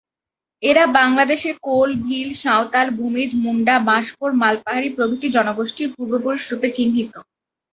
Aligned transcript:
এরা 0.63 0.83
বাংলাদেশের 0.99 1.55
কোল, 1.61 1.89
ভীল, 2.03 2.29
সাঁওতাল, 2.43 2.87
ভূমিজ, 2.91 3.29
মুন্ডা, 3.43 3.75
বাঁশফোড়, 3.87 4.33
মালপাহাড়ি 4.41 4.89
প্রভৃতি 4.97 5.27
জনগোষ্ঠীর 5.29 5.87
পূর্বপুরুষ 5.95 6.41
রূপে 6.51 6.67
চিহ্নিত। 6.77 7.13